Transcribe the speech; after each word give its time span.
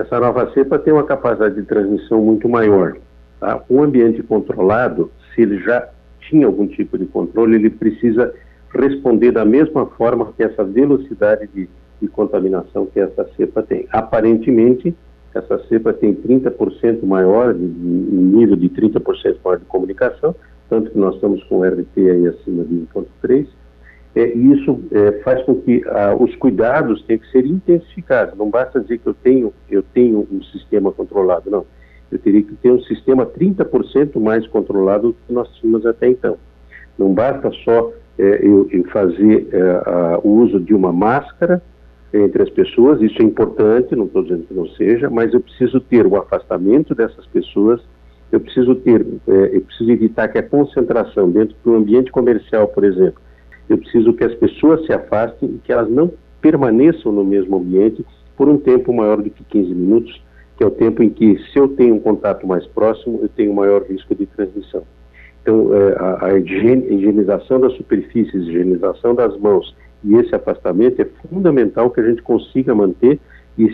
essa 0.00 0.18
nova 0.18 0.50
cepa 0.52 0.78
tem 0.78 0.92
uma 0.92 1.04
capacidade 1.04 1.54
de 1.54 1.62
transmissão 1.62 2.20
muito 2.22 2.48
maior. 2.48 2.96
Tá? 3.38 3.62
Um 3.68 3.82
ambiente 3.82 4.22
controlado, 4.22 5.10
se 5.34 5.42
ele 5.42 5.58
já 5.60 5.88
tinha 6.20 6.46
algum 6.46 6.66
tipo 6.66 6.96
de 6.96 7.06
controle, 7.06 7.56
ele 7.56 7.70
precisa 7.70 8.32
responder 8.72 9.32
da 9.32 9.44
mesma 9.44 9.86
forma 9.86 10.32
que 10.36 10.42
essa 10.42 10.64
velocidade 10.64 11.48
de, 11.54 11.68
de 12.00 12.08
contaminação 12.08 12.86
que 12.86 13.00
essa 13.00 13.28
cepa 13.36 13.62
tem. 13.62 13.86
Aparentemente, 13.90 14.94
essa 15.34 15.58
cepa 15.66 15.92
tem 15.92 16.14
30% 16.14 17.04
maior, 17.04 17.52
de, 17.52 17.68
de, 17.68 17.86
nível 17.86 18.56
de 18.56 18.68
30% 18.68 19.36
maior 19.44 19.58
de 19.58 19.64
comunicação, 19.66 20.34
tanto 20.68 20.90
que 20.90 20.98
nós 20.98 21.14
estamos 21.16 21.42
com 21.44 21.58
o 21.58 21.64
RT 21.64 21.98
aí 21.98 22.26
acima 22.28 22.64
de 22.64 22.86
1.3, 22.94 23.46
é, 24.14 24.24
isso 24.24 24.80
é, 24.90 25.12
faz 25.22 25.42
com 25.44 25.54
que 25.60 25.82
ah, 25.86 26.16
os 26.18 26.34
cuidados 26.36 27.02
tenham 27.04 27.20
que 27.20 27.30
ser 27.30 27.46
intensificados. 27.46 28.36
Não 28.36 28.50
basta 28.50 28.80
dizer 28.80 28.98
que 28.98 29.06
eu 29.06 29.14
tenho, 29.14 29.52
eu 29.70 29.82
tenho 29.82 30.26
um 30.30 30.42
sistema 30.42 30.90
controlado, 30.90 31.50
não. 31.50 31.64
Eu 32.10 32.18
teria 32.18 32.42
que 32.42 32.54
ter 32.56 32.72
um 32.72 32.80
sistema 32.82 33.24
30% 33.24 34.18
mais 34.20 34.46
controlado 34.48 35.08
do 35.08 35.14
que 35.14 35.32
nós 35.32 35.48
tínhamos 35.56 35.86
até 35.86 36.08
então. 36.08 36.36
Não 36.98 37.14
basta 37.14 37.50
só 37.64 37.92
é, 38.18 38.40
eu, 38.42 38.68
eu, 38.72 38.84
fazer 38.90 39.48
é, 39.52 39.60
a, 39.86 40.20
o 40.22 40.28
uso 40.42 40.58
de 40.58 40.74
uma 40.74 40.92
máscara 40.92 41.62
entre 42.12 42.42
as 42.42 42.50
pessoas, 42.50 43.00
isso 43.00 43.22
é 43.22 43.24
importante, 43.24 43.94
não 43.94 44.06
estou 44.06 44.24
dizendo 44.24 44.42
que 44.42 44.54
não 44.54 44.66
seja, 44.70 45.08
mas 45.08 45.32
eu 45.32 45.40
preciso 45.40 45.80
ter 45.80 46.04
o 46.04 46.16
afastamento 46.16 46.92
dessas 46.92 47.24
pessoas, 47.26 47.80
eu 48.32 48.40
preciso 48.40 48.74
ter, 48.74 49.06
é, 49.28 49.56
eu 49.56 49.60
preciso 49.60 49.90
evitar 49.92 50.26
que 50.26 50.36
a 50.36 50.42
concentração 50.42 51.30
dentro 51.30 51.54
do 51.64 51.76
ambiente 51.76 52.10
comercial, 52.10 52.66
por 52.66 52.82
exemplo, 52.82 53.20
eu 53.70 53.78
preciso 53.78 54.12
que 54.12 54.24
as 54.24 54.34
pessoas 54.34 54.84
se 54.84 54.92
afastem 54.92 55.48
e 55.48 55.58
que 55.58 55.72
elas 55.72 55.88
não 55.88 56.12
permaneçam 56.40 57.12
no 57.12 57.24
mesmo 57.24 57.56
ambiente 57.56 58.04
por 58.36 58.48
um 58.48 58.58
tempo 58.58 58.92
maior 58.92 59.22
do 59.22 59.30
que 59.30 59.44
15 59.44 59.72
minutos, 59.72 60.20
que 60.56 60.64
é 60.64 60.66
o 60.66 60.72
tempo 60.72 61.04
em 61.04 61.08
que, 61.08 61.38
se 61.52 61.58
eu 61.58 61.68
tenho 61.68 61.94
um 61.94 62.00
contato 62.00 62.46
mais 62.48 62.66
próximo, 62.66 63.20
eu 63.22 63.28
tenho 63.28 63.54
maior 63.54 63.82
risco 63.82 64.12
de 64.12 64.26
transmissão. 64.26 64.82
Então, 65.40 65.70
é, 65.72 65.96
a, 65.98 66.26
a 66.26 66.38
higienização 66.38 67.60
das 67.60 67.72
superfícies, 67.74 68.42
higienização 68.42 69.14
das 69.14 69.38
mãos 69.38 69.74
e 70.02 70.16
esse 70.16 70.34
afastamento 70.34 71.00
é 71.00 71.04
fundamental 71.28 71.90
que 71.90 72.00
a 72.00 72.04
gente 72.04 72.22
consiga 72.22 72.74
manter 72.74 73.20
e 73.56 73.66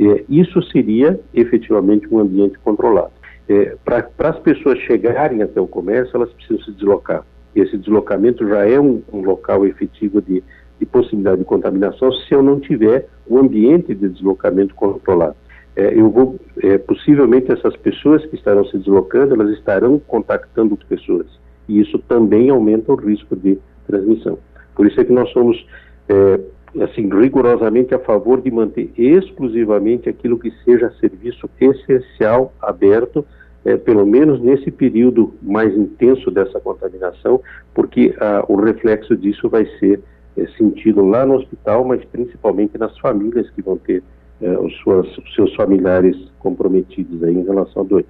é, 0.00 0.24
isso 0.30 0.62
seria 0.70 1.20
efetivamente 1.34 2.08
um 2.10 2.18
ambiente 2.18 2.58
controlado. 2.60 3.12
É, 3.46 3.76
Para 3.84 4.30
as 4.30 4.38
pessoas 4.38 4.78
chegarem 4.78 5.42
até 5.42 5.60
o 5.60 5.66
comércio, 5.66 6.16
elas 6.16 6.32
precisam 6.32 6.64
se 6.64 6.72
deslocar 6.72 7.22
esse 7.54 7.76
deslocamento 7.76 8.46
já 8.48 8.66
é 8.66 8.80
um, 8.80 9.02
um 9.12 9.22
local 9.22 9.66
efetivo 9.66 10.20
de, 10.22 10.42
de, 10.78 10.86
possibilidade 10.86 11.38
de 11.38 11.44
contaminação 11.44 12.12
se 12.12 12.34
eu 12.34 12.42
não 12.42 12.58
tiver 12.58 13.08
um 13.28 13.38
ambiente 13.38 13.94
de 13.94 14.08
deslocamento 14.08 14.74
controlado. 14.74 15.36
É, 15.74 15.98
eu 15.98 16.10
vou, 16.10 16.38
é, 16.62 16.76
possivelmente 16.78 17.50
essas 17.50 17.76
pessoas 17.76 18.24
que 18.26 18.36
estarão 18.36 18.64
se 18.66 18.76
deslocando, 18.76 19.34
elas 19.34 19.50
estarão 19.56 19.98
contactando 19.98 20.76
pessoas 20.88 21.26
e 21.68 21.80
isso 21.80 21.98
também 22.00 22.50
aumenta 22.50 22.92
o 22.92 22.96
risco 22.96 23.36
de 23.36 23.58
transmissão. 23.86 24.38
Por 24.74 24.86
isso 24.86 25.00
é 25.00 25.04
que 25.04 25.12
nós 25.12 25.30
somos 25.30 25.64
é, 26.08 26.40
assim 26.82 27.08
rigorosamente 27.08 27.94
a 27.94 27.98
favor 27.98 28.40
de 28.40 28.50
manter 28.50 28.90
exclusivamente 28.96 30.08
aquilo 30.08 30.38
que 30.38 30.50
seja 30.64 30.92
serviço 31.00 31.48
essencial 31.60 32.52
aberto 32.60 33.24
é, 33.64 33.76
pelo 33.76 34.06
menos 34.06 34.40
nesse 34.40 34.70
período 34.70 35.34
mais 35.42 35.76
intenso 35.76 36.30
dessa 36.30 36.60
contaminação, 36.60 37.40
porque 37.74 38.14
ah, 38.18 38.44
o 38.48 38.56
reflexo 38.56 39.16
disso 39.16 39.48
vai 39.48 39.66
ser 39.78 40.00
é, 40.36 40.46
sentido 40.58 41.04
lá 41.04 41.24
no 41.24 41.34
hospital, 41.34 41.84
mas 41.84 42.04
principalmente 42.06 42.76
nas 42.78 42.96
famílias 42.98 43.48
que 43.50 43.62
vão 43.62 43.76
ter 43.76 44.02
é, 44.40 44.58
os, 44.58 44.74
suas, 44.78 45.06
os 45.18 45.34
seus 45.34 45.54
familiares 45.54 46.16
comprometidos 46.40 47.22
aí 47.22 47.34
em 47.34 47.44
relação 47.44 47.82
à 47.82 47.84
doença. 47.84 48.00